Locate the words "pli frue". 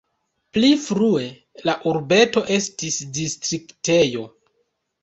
0.55-1.27